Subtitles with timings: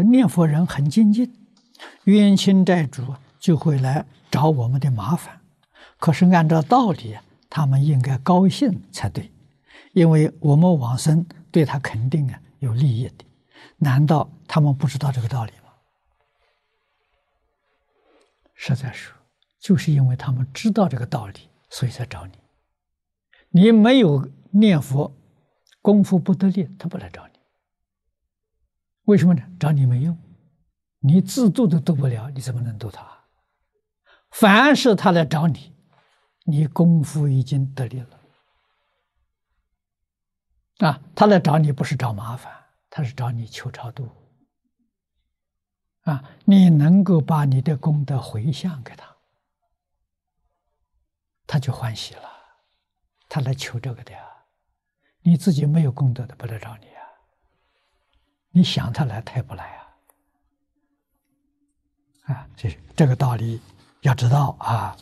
[0.00, 1.30] 念佛人很精进，
[2.04, 5.40] 冤亲债主就会来找我们的麻烦。
[5.98, 7.18] 可是按照道理，
[7.50, 9.30] 他们应该高兴才对，
[9.92, 13.24] 因为我们往生对他肯定啊有利益的。
[13.76, 15.70] 难道他们不知道这个道理吗？
[18.54, 19.10] 实在是，
[19.60, 21.34] 就是因为他们知道这个道理，
[21.68, 22.32] 所以才找你。
[23.50, 25.14] 你没有念佛，
[25.82, 27.31] 功夫不得力，他不来找你。
[29.12, 29.42] 为什么呢？
[29.60, 30.18] 找你没用，
[31.00, 33.06] 你自度都度不了，你怎么能度他？
[34.30, 35.74] 凡是他来找你。
[36.44, 38.20] 你功夫已经得力了
[40.78, 41.00] 啊！
[41.14, 42.50] 他来找你不是找麻烦，
[42.88, 44.08] 他是找你求超度
[46.00, 46.24] 啊！
[46.46, 49.14] 你能够把你的功德回向给他，
[51.46, 52.28] 他就欢喜了。
[53.28, 54.24] 他来求这个的呀，
[55.20, 57.01] 你自己没有功德的不来找你啊！
[58.52, 59.64] 你想他来，他也不来
[62.26, 62.34] 啊！
[62.34, 63.60] 啊，这这个道理
[64.02, 64.96] 要知道啊。